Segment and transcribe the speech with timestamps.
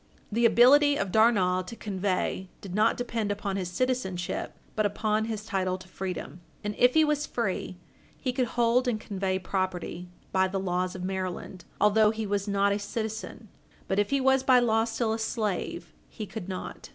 [0.31, 5.45] The ability of Darnall to convey did not depend upon his citizenship, but upon his
[5.45, 6.41] title to freedom.
[6.63, 7.77] And if he was free,
[8.17, 9.19] he could hold and Page 60 U.
[9.35, 9.41] S.
[9.43, 13.49] 425 convey property, by the laws of Maryland, although he was not a citizen.
[13.87, 16.89] But if he was by law still a slave, he could not.